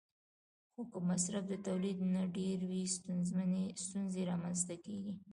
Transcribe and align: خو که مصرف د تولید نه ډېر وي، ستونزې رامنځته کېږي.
خو 0.71 0.81
که 0.91 0.99
مصرف 1.09 1.43
د 1.49 1.53
تولید 1.67 1.97
نه 2.13 2.21
ډېر 2.37 2.57
وي، 2.69 2.83
ستونزې 3.77 4.21
رامنځته 4.31 4.75
کېږي. 4.85 5.13